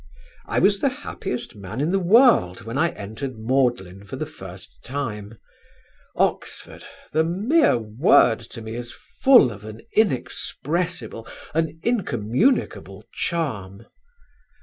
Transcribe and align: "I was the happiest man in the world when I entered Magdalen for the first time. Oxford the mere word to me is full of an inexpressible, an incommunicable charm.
"I 0.47 0.57
was 0.57 0.79
the 0.79 0.89
happiest 0.89 1.55
man 1.55 1.79
in 1.79 1.91
the 1.91 1.99
world 1.99 2.61
when 2.63 2.75
I 2.75 2.89
entered 2.93 3.37
Magdalen 3.37 4.03
for 4.03 4.15
the 4.15 4.25
first 4.25 4.83
time. 4.83 5.37
Oxford 6.15 6.83
the 7.11 7.23
mere 7.23 7.77
word 7.77 8.39
to 8.39 8.63
me 8.63 8.75
is 8.75 8.91
full 9.21 9.51
of 9.51 9.63
an 9.63 9.81
inexpressible, 9.91 11.27
an 11.53 11.79
incommunicable 11.83 13.05
charm. 13.13 13.85